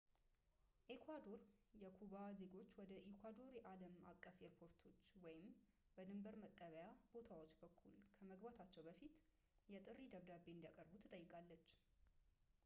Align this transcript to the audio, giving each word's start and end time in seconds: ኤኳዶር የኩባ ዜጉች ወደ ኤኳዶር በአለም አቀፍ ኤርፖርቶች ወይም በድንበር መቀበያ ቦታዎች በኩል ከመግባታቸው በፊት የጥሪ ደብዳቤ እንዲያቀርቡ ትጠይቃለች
ኤኳዶር 0.93 1.41
የኩባ 1.81 2.13
ዜጉች 2.39 2.69
ወደ 2.79 2.91
ኤኳዶር 3.09 3.51
በአለም 3.65 3.93
አቀፍ 4.11 4.39
ኤርፖርቶች 4.47 4.97
ወይም 5.25 5.51
በድንበር 5.97 6.37
መቀበያ 6.45 6.87
ቦታዎች 7.13 7.53
በኩል 7.63 7.93
ከመግባታቸው 8.17 8.87
በፊት 8.89 9.15
የጥሪ 9.77 9.99
ደብዳቤ 10.15 10.45
እንዲያቀርቡ 10.57 10.95
ትጠይቃለች 11.07 11.69